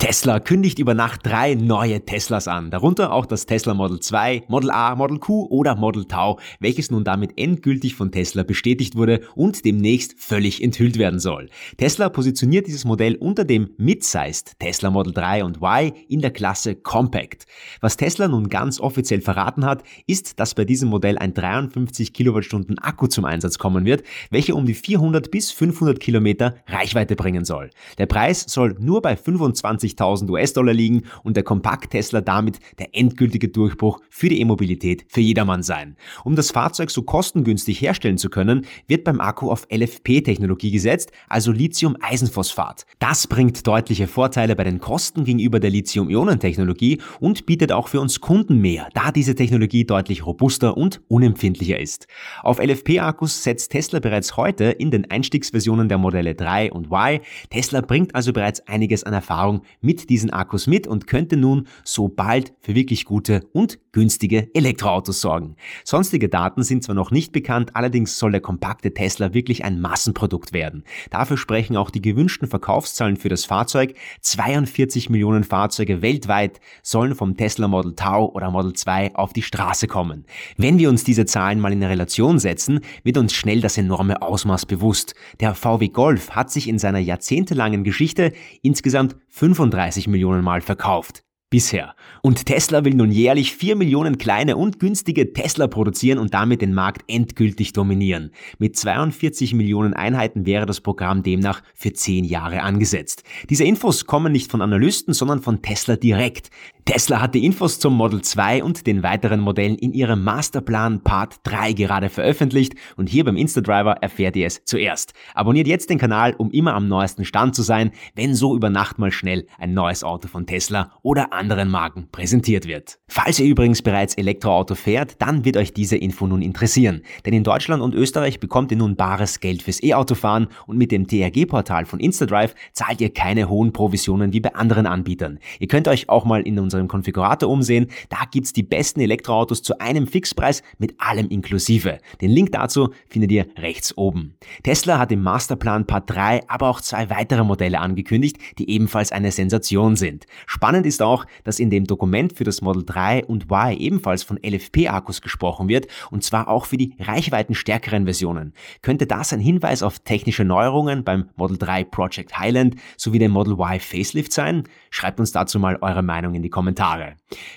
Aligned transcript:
Tesla 0.00 0.40
kündigt 0.40 0.78
über 0.78 0.94
Nacht 0.94 1.26
drei 1.26 1.54
neue 1.54 2.02
Teslas 2.06 2.48
an, 2.48 2.70
darunter 2.70 3.12
auch 3.12 3.26
das 3.26 3.44
Tesla 3.44 3.74
Model 3.74 4.00
2, 4.00 4.44
Model 4.48 4.70
A, 4.70 4.96
Model 4.96 5.18
Q 5.18 5.46
oder 5.50 5.76
Model 5.76 6.06
Tau, 6.06 6.40
welches 6.58 6.90
nun 6.90 7.04
damit 7.04 7.32
endgültig 7.36 7.96
von 7.96 8.10
Tesla 8.10 8.42
bestätigt 8.42 8.96
wurde 8.96 9.20
und 9.34 9.62
demnächst 9.66 10.18
völlig 10.18 10.64
enthüllt 10.64 10.96
werden 10.96 11.20
soll. 11.20 11.50
Tesla 11.76 12.08
positioniert 12.08 12.66
dieses 12.66 12.86
Modell 12.86 13.14
unter 13.16 13.44
dem 13.44 13.74
Mid-Sized 13.76 14.58
Tesla 14.58 14.90
Model 14.90 15.12
3 15.12 15.44
und 15.44 15.58
Y 15.58 15.92
in 16.08 16.22
der 16.22 16.30
Klasse 16.30 16.76
Compact. 16.76 17.44
Was 17.82 17.98
Tesla 17.98 18.26
nun 18.26 18.48
ganz 18.48 18.80
offiziell 18.80 19.20
verraten 19.20 19.66
hat, 19.66 19.82
ist, 20.06 20.40
dass 20.40 20.54
bei 20.54 20.64
diesem 20.64 20.88
Modell 20.88 21.18
ein 21.18 21.34
53 21.34 22.14
Kilowattstunden 22.14 22.78
Akku 22.78 23.06
zum 23.06 23.26
Einsatz 23.26 23.58
kommen 23.58 23.84
wird, 23.84 24.02
welcher 24.30 24.56
um 24.56 24.64
die 24.64 24.72
400 24.72 25.30
bis 25.30 25.50
500 25.50 26.00
Kilometer 26.00 26.54
Reichweite 26.66 27.16
bringen 27.16 27.44
soll. 27.44 27.68
Der 27.98 28.06
Preis 28.06 28.46
soll 28.48 28.76
nur 28.80 29.02
bei 29.02 29.14
25 29.14 29.89
50.000 29.96 30.30
US-Dollar 30.30 30.72
liegen 30.72 31.02
und 31.22 31.36
der 31.36 31.44
Kompakt-Tesla 31.44 32.20
damit 32.20 32.58
der 32.78 32.94
endgültige 32.94 33.48
Durchbruch 33.48 34.00
für 34.08 34.28
die 34.28 34.40
E-Mobilität 34.40 35.04
für 35.08 35.20
jedermann 35.20 35.62
sein. 35.62 35.96
Um 36.24 36.36
das 36.36 36.50
Fahrzeug 36.50 36.90
so 36.90 37.02
kostengünstig 37.02 37.80
herstellen 37.80 38.18
zu 38.18 38.30
können, 38.30 38.66
wird 38.86 39.04
beim 39.04 39.20
Akku 39.20 39.50
auf 39.50 39.66
LFP-Technologie 39.72 40.70
gesetzt, 40.70 41.12
also 41.28 41.52
Lithium-Eisenphosphat. 41.52 42.86
Das 42.98 43.26
bringt 43.26 43.66
deutliche 43.66 44.06
Vorteile 44.06 44.56
bei 44.56 44.64
den 44.64 44.80
Kosten 44.80 45.24
gegenüber 45.24 45.60
der 45.60 45.70
Lithium-Ionen-Technologie 45.70 47.00
und 47.20 47.46
bietet 47.46 47.72
auch 47.72 47.88
für 47.88 48.00
uns 48.00 48.20
Kunden 48.20 48.58
mehr, 48.58 48.88
da 48.94 49.12
diese 49.12 49.34
Technologie 49.34 49.84
deutlich 49.84 50.26
robuster 50.26 50.76
und 50.76 51.00
unempfindlicher 51.08 51.78
ist. 51.78 52.06
Auf 52.42 52.58
LFP-Akkus 52.60 53.42
setzt 53.42 53.72
Tesla 53.72 54.00
bereits 54.00 54.36
heute 54.36 54.64
in 54.64 54.90
den 54.90 55.10
Einstiegsversionen 55.10 55.88
der 55.88 55.98
Modelle 55.98 56.34
3 56.34 56.72
und 56.72 56.86
Y. 56.86 57.20
Tesla 57.50 57.80
bringt 57.80 58.14
also 58.14 58.32
bereits 58.32 58.66
einiges 58.66 59.04
an 59.04 59.14
Erfahrung 59.14 59.62
mit 59.80 60.10
diesen 60.10 60.30
Akkus 60.30 60.66
mit 60.66 60.86
und 60.86 61.06
könnte 61.06 61.36
nun 61.36 61.66
so 61.84 62.08
bald 62.08 62.52
für 62.60 62.74
wirklich 62.74 63.04
gute 63.04 63.48
und 63.52 63.78
günstige 63.92 64.54
Elektroautos 64.54 65.20
sorgen. 65.20 65.56
Sonstige 65.84 66.28
Daten 66.28 66.62
sind 66.62 66.84
zwar 66.84 66.94
noch 66.94 67.10
nicht 67.10 67.32
bekannt, 67.32 67.74
allerdings 67.74 68.18
soll 68.18 68.32
der 68.32 68.40
kompakte 68.40 68.94
Tesla 68.94 69.34
wirklich 69.34 69.64
ein 69.64 69.80
Massenprodukt 69.80 70.52
werden. 70.52 70.84
Dafür 71.10 71.36
sprechen 71.36 71.76
auch 71.76 71.90
die 71.90 72.02
gewünschten 72.02 72.48
Verkaufszahlen 72.48 73.16
für 73.16 73.28
das 73.28 73.44
Fahrzeug. 73.44 73.94
42 74.20 75.10
Millionen 75.10 75.44
Fahrzeuge 75.44 76.02
weltweit 76.02 76.60
sollen 76.82 77.14
vom 77.14 77.36
Tesla 77.36 77.66
Model 77.66 77.94
Tau 77.94 78.30
oder 78.30 78.50
Model 78.50 78.74
2 78.74 79.14
auf 79.14 79.32
die 79.32 79.42
Straße 79.42 79.86
kommen. 79.86 80.24
Wenn 80.56 80.78
wir 80.78 80.88
uns 80.88 81.04
diese 81.04 81.26
Zahlen 81.26 81.60
mal 81.60 81.72
in 81.72 81.82
Relation 81.82 82.38
setzen, 82.38 82.80
wird 83.02 83.16
uns 83.16 83.32
schnell 83.32 83.60
das 83.60 83.78
enorme 83.78 84.22
Ausmaß 84.22 84.66
bewusst. 84.66 85.14
Der 85.40 85.54
VW 85.54 85.88
Golf 85.88 86.30
hat 86.30 86.50
sich 86.50 86.68
in 86.68 86.78
seiner 86.78 86.98
jahrzehntelangen 86.98 87.82
Geschichte 87.82 88.32
insgesamt 88.62 89.16
35 89.28 89.69
Millionen 90.08 90.44
Mal 90.44 90.60
verkauft 90.60 91.22
bisher. 91.50 91.96
Und 92.22 92.46
Tesla 92.46 92.84
will 92.84 92.94
nun 92.94 93.10
jährlich 93.10 93.54
4 93.54 93.74
Millionen 93.74 94.18
kleine 94.18 94.56
und 94.56 94.78
günstige 94.78 95.32
Tesla 95.32 95.66
produzieren 95.66 96.18
und 96.18 96.32
damit 96.32 96.62
den 96.62 96.72
Markt 96.72 97.02
endgültig 97.08 97.72
dominieren. 97.72 98.30
Mit 98.58 98.76
42 98.76 99.52
Millionen 99.54 99.92
Einheiten 99.92 100.46
wäre 100.46 100.64
das 100.64 100.80
Programm 100.80 101.24
demnach 101.24 101.62
für 101.74 101.92
10 101.92 102.24
Jahre 102.24 102.62
angesetzt. 102.62 103.24
Diese 103.50 103.64
Infos 103.64 104.06
kommen 104.06 104.32
nicht 104.32 104.50
von 104.50 104.62
Analysten, 104.62 105.12
sondern 105.12 105.42
von 105.42 105.60
Tesla 105.60 105.96
direkt. 105.96 106.50
Tesla 106.90 107.20
hat 107.20 107.36
die 107.36 107.44
Infos 107.44 107.78
zum 107.78 107.94
Model 107.94 108.20
2 108.20 108.64
und 108.64 108.84
den 108.84 109.04
weiteren 109.04 109.38
Modellen 109.38 109.76
in 109.76 109.92
ihrem 109.92 110.24
Masterplan 110.24 111.04
Part 111.04 111.36
3 111.44 111.72
gerade 111.74 112.08
veröffentlicht 112.08 112.74
und 112.96 113.08
hier 113.08 113.24
beim 113.24 113.36
Instadriver 113.36 113.98
erfährt 114.00 114.34
ihr 114.34 114.48
es 114.48 114.64
zuerst. 114.64 115.12
Abonniert 115.32 115.68
jetzt 115.68 115.88
den 115.88 115.98
Kanal, 115.98 116.34
um 116.36 116.50
immer 116.50 116.74
am 116.74 116.88
neuesten 116.88 117.24
Stand 117.24 117.54
zu 117.54 117.62
sein, 117.62 117.92
wenn 118.16 118.34
so 118.34 118.56
über 118.56 118.70
Nacht 118.70 118.98
mal 118.98 119.12
schnell 119.12 119.46
ein 119.56 119.72
neues 119.72 120.02
Auto 120.02 120.26
von 120.26 120.46
Tesla 120.46 120.90
oder 121.02 121.32
anderen 121.32 121.70
Marken 121.70 122.08
präsentiert 122.10 122.66
wird. 122.66 122.98
Falls 123.06 123.38
ihr 123.38 123.46
übrigens 123.46 123.82
bereits 123.82 124.14
Elektroauto 124.14 124.74
fährt, 124.74 125.22
dann 125.22 125.44
wird 125.44 125.58
euch 125.58 125.72
diese 125.72 125.96
Info 125.96 126.26
nun 126.26 126.42
interessieren. 126.42 127.02
Denn 127.24 127.34
in 127.34 127.44
Deutschland 127.44 127.84
und 127.84 127.94
Österreich 127.94 128.40
bekommt 128.40 128.72
ihr 128.72 128.78
nun 128.78 128.96
bares 128.96 129.38
Geld 129.38 129.62
fürs 129.62 129.80
E-Autofahren 129.80 130.48
und 130.66 130.76
mit 130.76 130.90
dem 130.90 131.06
TRG-Portal 131.06 131.86
von 131.86 132.00
Instadrive 132.00 132.56
zahlt 132.72 133.00
ihr 133.00 133.14
keine 133.14 133.48
hohen 133.48 133.72
Provisionen 133.72 134.32
wie 134.32 134.40
bei 134.40 134.56
anderen 134.56 134.86
Anbietern. 134.86 135.38
Ihr 135.60 135.68
könnt 135.68 135.86
euch 135.86 136.08
auch 136.08 136.24
mal 136.24 136.42
in 136.42 136.58
unserem 136.80 136.88
Konfigurator 136.88 137.48
umsehen. 137.48 137.86
Da 138.08 138.18
gibt's 138.30 138.52
die 138.52 138.62
besten 138.62 139.00
Elektroautos 139.00 139.62
zu 139.62 139.78
einem 139.78 140.06
Fixpreis 140.06 140.62
mit 140.78 140.94
allem 140.98 141.28
inklusive. 141.28 141.98
Den 142.20 142.30
Link 142.30 142.52
dazu 142.52 142.90
findet 143.08 143.32
ihr 143.32 143.46
rechts 143.58 143.96
oben. 143.96 144.34
Tesla 144.62 144.98
hat 144.98 145.12
im 145.12 145.22
Masterplan 145.22 145.86
Part 145.86 146.10
3 146.10 146.48
aber 146.48 146.68
auch 146.68 146.80
zwei 146.80 147.10
weitere 147.10 147.44
Modelle 147.44 147.80
angekündigt, 147.80 148.38
die 148.58 148.70
ebenfalls 148.70 149.12
eine 149.12 149.30
Sensation 149.30 149.96
sind. 149.96 150.26
Spannend 150.46 150.86
ist 150.86 151.02
auch, 151.02 151.26
dass 151.44 151.58
in 151.58 151.70
dem 151.70 151.84
Dokument 151.84 152.32
für 152.32 152.44
das 152.44 152.62
Model 152.62 152.84
3 152.84 153.26
und 153.26 153.50
Y 153.50 153.76
ebenfalls 153.78 154.22
von 154.22 154.38
LFP-Akkus 154.38 155.20
gesprochen 155.20 155.68
wird 155.68 155.86
und 156.10 156.24
zwar 156.24 156.48
auch 156.48 156.66
für 156.66 156.76
die 156.76 156.94
reichweitenstärkeren 156.98 158.04
Versionen. 158.04 158.54
Könnte 158.82 159.06
das 159.06 159.32
ein 159.32 159.40
Hinweis 159.40 159.82
auf 159.82 159.98
technische 159.98 160.44
Neuerungen 160.44 161.04
beim 161.04 161.28
Model 161.36 161.58
3 161.58 161.84
Project 161.84 162.38
Highland 162.38 162.76
sowie 162.96 163.18
dem 163.18 163.32
Model 163.32 163.54
Y 163.54 163.80
Facelift 163.80 164.32
sein? 164.32 164.64
Schreibt 164.90 165.20
uns 165.20 165.32
dazu 165.32 165.58
mal 165.58 165.78
eure 165.80 166.02
Meinung 166.02 166.34
in 166.34 166.42
die 166.42 166.50
Kommentare. 166.50 166.69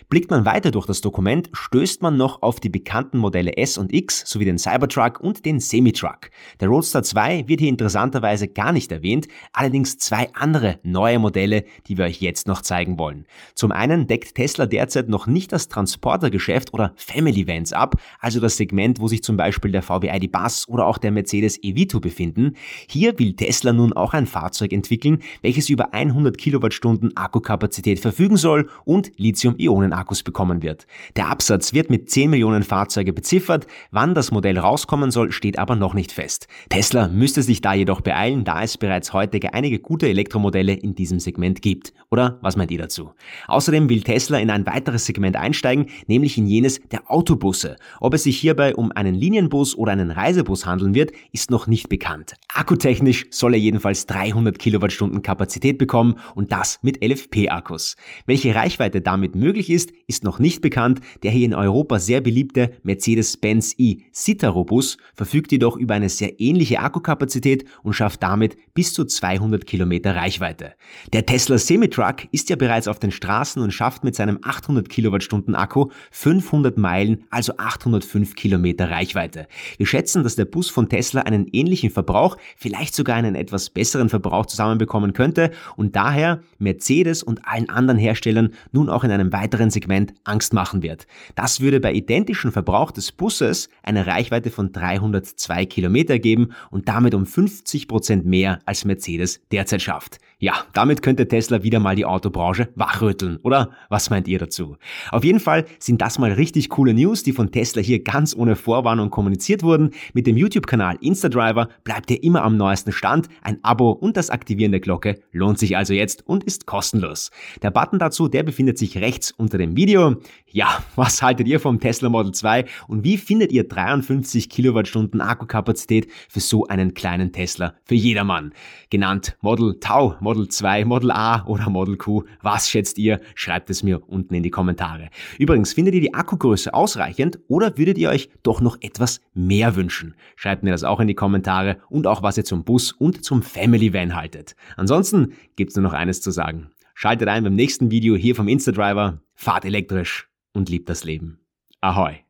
Blickt 0.09 0.29
man 0.29 0.45
weiter 0.45 0.71
durch 0.71 0.85
das 0.85 1.01
Dokument, 1.01 1.49
stößt 1.53 2.01
man 2.01 2.17
noch 2.17 2.41
auf 2.41 2.59
die 2.59 2.69
bekannten 2.69 3.17
Modelle 3.17 3.57
S 3.57 3.77
und 3.77 3.93
X 3.93 4.23
sowie 4.25 4.45
den 4.45 4.57
Cybertruck 4.57 5.19
und 5.19 5.45
den 5.45 5.59
Semitruck. 5.59 6.29
Der 6.59 6.67
Roadster 6.67 7.03
2 7.03 7.47
wird 7.47 7.59
hier 7.59 7.69
interessanterweise 7.69 8.47
gar 8.47 8.71
nicht 8.71 8.91
erwähnt, 8.91 9.27
allerdings 9.51 9.97
zwei 9.97 10.29
andere 10.33 10.79
neue 10.83 11.19
Modelle, 11.19 11.63
die 11.87 11.97
wir 11.97 12.05
euch 12.05 12.21
jetzt 12.21 12.47
noch 12.47 12.61
zeigen 12.61 12.99
wollen. 12.99 13.25
Zum 13.55 13.71
einen 13.71 14.07
deckt 14.07 14.35
Tesla 14.35 14.65
derzeit 14.65 15.09
noch 15.09 15.27
nicht 15.27 15.51
das 15.51 15.67
Transportergeschäft 15.67 16.73
oder 16.73 16.93
Family 16.95 17.47
Vans 17.47 17.73
ab, 17.73 17.95
also 18.19 18.39
das 18.39 18.57
Segment, 18.57 18.99
wo 18.99 19.07
sich 19.07 19.23
zum 19.23 19.37
Beispiel 19.37 19.71
der 19.71 19.81
VW 19.81 20.09
ID 20.15 20.31
Bus 20.31 20.67
oder 20.67 20.85
auch 20.85 20.97
der 20.97 21.11
Mercedes 21.11 21.57
E-Vito 21.63 21.99
befinden. 21.99 22.55
Hier 22.87 23.17
will 23.19 23.33
Tesla 23.33 23.73
nun 23.73 23.93
auch 23.93 24.13
ein 24.13 24.27
Fahrzeug 24.27 24.73
entwickeln, 24.73 25.19
welches 25.41 25.69
über 25.69 25.93
100 25.93 26.37
Kilowattstunden 26.37 27.15
Akkukapazität 27.17 27.99
verfügen 27.99 28.37
soll 28.37 28.69
und 28.85 28.92
Lithium-Ionen-Akkus 29.17 30.23
bekommen 30.23 30.61
wird. 30.61 30.85
Der 31.15 31.29
Absatz 31.29 31.73
wird 31.73 31.89
mit 31.89 32.09
10 32.09 32.29
Millionen 32.29 32.63
Fahrzeuge 32.63 33.13
beziffert, 33.13 33.67
wann 33.91 34.13
das 34.13 34.31
Modell 34.31 34.57
rauskommen 34.57 35.11
soll, 35.11 35.31
steht 35.31 35.57
aber 35.57 35.75
noch 35.75 35.93
nicht 35.93 36.11
fest. 36.11 36.47
Tesla 36.69 37.07
müsste 37.07 37.41
sich 37.43 37.61
da 37.61 37.73
jedoch 37.73 38.01
beeilen, 38.01 38.43
da 38.43 38.63
es 38.63 38.77
bereits 38.77 39.13
heute 39.13 39.39
einige 39.53 39.79
gute 39.79 40.07
Elektromodelle 40.07 40.73
in 40.73 40.95
diesem 40.95 41.19
Segment 41.19 41.61
gibt. 41.61 41.93
Oder 42.11 42.37
was 42.41 42.55
meint 42.55 42.71
ihr 42.71 42.77
dazu? 42.77 43.11
Außerdem 43.47 43.89
will 43.89 44.03
Tesla 44.03 44.37
in 44.37 44.49
ein 44.49 44.65
weiteres 44.65 45.05
Segment 45.05 45.35
einsteigen, 45.35 45.87
nämlich 46.07 46.37
in 46.37 46.47
jenes 46.47 46.79
der 46.91 47.09
Autobusse. 47.11 47.77
Ob 47.99 48.13
es 48.13 48.23
sich 48.23 48.39
hierbei 48.39 48.75
um 48.75 48.91
einen 48.91 49.15
Linienbus 49.15 49.75
oder 49.75 49.91
einen 49.91 50.11
Reisebus 50.11 50.65
handeln 50.65 50.93
wird, 50.93 51.11
ist 51.31 51.51
noch 51.51 51.67
nicht 51.67 51.89
bekannt. 51.89 52.35
Akkutechnisch 52.53 53.25
soll 53.31 53.53
er 53.53 53.59
jedenfalls 53.59 54.05
300 54.05 54.59
Kilowattstunden 54.59 55.21
Kapazität 55.21 55.77
bekommen 55.77 56.15
und 56.35 56.51
das 56.51 56.79
mit 56.81 57.03
LFP-Akkus. 57.03 57.95
Welche 58.25 58.53
Reichweite 58.53 58.82
damit 58.89 59.35
möglich 59.35 59.69
ist, 59.69 59.91
ist 60.07 60.23
noch 60.23 60.39
nicht 60.39 60.61
bekannt. 60.61 61.01
Der 61.23 61.31
hier 61.31 61.45
in 61.45 61.53
Europa 61.53 61.99
sehr 61.99 62.21
beliebte 62.21 62.71
Mercedes-Benz 62.83 63.75
e-Citaro-Bus 63.77 64.97
verfügt 65.15 65.51
jedoch 65.51 65.77
über 65.77 65.93
eine 65.93 66.09
sehr 66.09 66.39
ähnliche 66.39 66.79
Akkukapazität 66.79 67.65
und 67.83 67.93
schafft 67.93 68.23
damit 68.23 68.57
bis 68.73 68.93
zu 68.93 69.05
200 69.05 69.65
Kilometer 69.65 70.15
Reichweite. 70.15 70.73
Der 71.11 71.25
Tesla 71.25 71.57
Semitruck 71.57 72.27
ist 72.31 72.49
ja 72.49 72.55
bereits 72.55 72.87
auf 72.87 72.99
den 72.99 73.11
Straßen 73.11 73.61
und 73.61 73.71
schafft 73.71 74.03
mit 74.03 74.15
seinem 74.15 74.39
800 74.41 74.89
Kilowattstunden 74.89 75.55
Akku 75.55 75.89
500 76.11 76.77
Meilen, 76.77 77.23
also 77.29 77.53
805 77.57 78.35
Kilometer 78.35 78.89
Reichweite. 78.89 79.47
Wir 79.77 79.85
schätzen, 79.85 80.23
dass 80.23 80.35
der 80.35 80.45
Bus 80.45 80.69
von 80.69 80.89
Tesla 80.89 81.21
einen 81.21 81.47
ähnlichen 81.51 81.89
Verbrauch, 81.89 82.37
vielleicht 82.57 82.95
sogar 82.95 83.15
einen 83.15 83.35
etwas 83.35 83.69
besseren 83.69 84.09
Verbrauch 84.09 84.45
zusammenbekommen 84.45 85.13
könnte 85.13 85.51
und 85.75 85.95
daher 85.95 86.41
Mercedes 86.59 87.23
und 87.23 87.45
allen 87.45 87.69
anderen 87.69 87.97
Herstellern 87.97 88.53
nun 88.73 88.89
auch 88.89 89.03
in 89.03 89.11
einem 89.11 89.31
weiteren 89.31 89.69
Segment 89.69 90.13
Angst 90.23 90.53
machen 90.53 90.83
wird. 90.83 91.07
Das 91.35 91.61
würde 91.61 91.79
bei 91.79 91.93
identischem 91.93 92.51
Verbrauch 92.51 92.91
des 92.91 93.11
Busses 93.11 93.69
eine 93.81 94.05
Reichweite 94.05 94.51
von 94.51 94.71
302 94.71 95.65
Kilometer 95.65 96.19
geben 96.19 96.49
und 96.69 96.89
damit 96.89 97.15
um 97.15 97.25
50 97.25 97.87
Prozent 97.87 98.25
mehr 98.25 98.59
als 98.65 98.83
Mercedes 98.83 99.41
derzeit 99.51 99.81
schafft. 99.81 100.19
Ja, 100.43 100.55
damit 100.73 101.01
könnte 101.01 101.29
Tesla 101.29 101.63
wieder 101.63 101.79
mal 101.79 101.95
die 101.95 102.03
Autobranche 102.03 102.67
wachrütteln, 102.75 103.37
oder? 103.43 103.69
Was 103.87 104.09
meint 104.09 104.27
ihr 104.27 104.39
dazu? 104.39 104.75
Auf 105.09 105.23
jeden 105.23 105.39
Fall 105.39 105.63
sind 105.79 106.01
das 106.01 106.19
mal 106.19 106.33
richtig 106.33 106.67
coole 106.67 106.93
News, 106.93 107.23
die 107.23 107.31
von 107.31 107.53
Tesla 107.53 107.81
hier 107.81 108.03
ganz 108.03 108.35
ohne 108.35 108.57
Vorwarnung 108.57 109.09
kommuniziert 109.09 109.63
wurden. 109.63 109.91
Mit 110.13 110.27
dem 110.27 110.35
YouTube-Kanal 110.35 110.97
Instadriver 110.99 111.69
bleibt 111.85 112.11
ihr 112.11 112.21
immer 112.21 112.43
am 112.43 112.57
neuesten 112.57 112.91
Stand. 112.91 113.29
Ein 113.41 113.59
Abo 113.63 113.91
und 113.91 114.17
das 114.17 114.29
Aktivieren 114.29 114.73
der 114.73 114.81
Glocke 114.81 115.21
lohnt 115.31 115.59
sich 115.59 115.77
also 115.77 115.93
jetzt 115.93 116.27
und 116.27 116.43
ist 116.43 116.65
kostenlos. 116.65 117.31
Der 117.61 117.71
Button 117.71 117.97
dazu, 117.97 118.27
der 118.27 118.43
befindet 118.43 118.77
sich 118.77 118.97
rechts 118.97 119.31
unter 119.31 119.57
dem 119.57 119.77
Video. 119.77 120.17
Ja, 120.51 120.83
was 120.97 121.21
haltet 121.21 121.47
ihr 121.47 121.61
vom 121.61 121.79
Tesla 121.79 122.09
Model 122.09 122.33
2 122.33 122.65
und 122.89 123.05
wie 123.05 123.15
findet 123.15 123.53
ihr 123.53 123.65
53 123.65 124.49
Kilowattstunden 124.49 125.21
Akkukapazität 125.21 126.11
für 126.27 126.41
so 126.41 126.67
einen 126.67 126.95
kleinen 126.95 127.31
Tesla 127.31 127.75
für 127.85 127.95
jedermann? 127.95 128.51
Genannt 128.89 129.37
Model 129.39 129.79
Tau, 129.79 130.17
Model 130.33 130.47
2, 130.47 130.85
Model 130.85 131.11
A 131.11 131.45
oder 131.45 131.69
Model 131.69 131.95
Q. 131.95 132.23
Was 132.41 132.67
schätzt 132.67 132.97
ihr? 132.97 133.21
Schreibt 133.35 133.69
es 133.69 133.83
mir 133.83 134.01
unten 134.09 134.33
in 134.33 134.41
die 134.41 134.49
Kommentare. 134.49 135.09
Übrigens, 135.37 135.73
findet 135.73 135.93
ihr 135.93 136.01
die 136.01 136.15
Akkugröße 136.15 136.73
ausreichend 136.73 137.37
oder 137.47 137.77
würdet 137.77 137.99
ihr 137.99 138.09
euch 138.09 138.31
doch 138.41 138.59
noch 138.59 138.77
etwas 138.81 139.21
mehr 139.35 139.75
wünschen? 139.75 140.15
Schreibt 140.35 140.63
mir 140.63 140.71
das 140.71 140.83
auch 140.83 140.99
in 140.99 141.07
die 141.07 141.13
Kommentare 141.13 141.77
und 141.87 142.07
auch 142.07 142.23
was 142.23 142.35
ihr 142.35 142.45
zum 142.45 142.63
Bus 142.63 142.93
und 142.93 143.23
zum 143.23 143.43
Family 143.43 143.93
Van 143.93 144.15
haltet. 144.15 144.55
Ansonsten 144.75 145.33
gibt's 145.55 145.75
nur 145.75 145.83
noch 145.83 145.93
eines 145.93 146.19
zu 146.19 146.31
sagen. 146.31 146.71
Schaltet 146.95 147.27
ein 147.27 147.43
beim 147.43 147.53
nächsten 147.53 147.91
Video 147.91 148.15
hier 148.15 148.33
vom 148.33 148.47
Instadriver, 148.47 149.21
fahrt 149.35 149.65
elektrisch 149.65 150.29
und 150.51 150.67
liebt 150.67 150.89
das 150.89 151.03
Leben. 151.03 151.41
Ahoi! 151.79 152.23